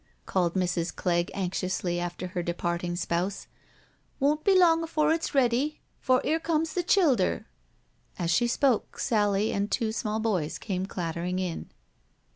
called 0.25 0.55
Mrs. 0.55 0.95
Clegg 0.95 1.29
anxiously 1.35 1.99
after 1.99 2.29
her 2.29 2.41
departing 2.41 2.95
spouse: 2.95 3.45
"won't 4.19 4.43
be 4.43 4.57
long 4.57 4.81
afoor 4.81 5.13
it's 5.13 5.35
ready, 5.35 5.79
for 5.99 6.21
'ere 6.25 6.39
come 6.39 6.63
the 6.63 6.81
childher." 6.81 7.45
As 8.17 8.31
she 8.31 8.47
spoke, 8.47 8.97
Sally 8.97 9.51
and 9.53 9.69
two 9.69 9.91
small 9.91 10.19
boys 10.19 10.57
came 10.57 10.87
clattering 10.87 11.37
in. 11.37 11.69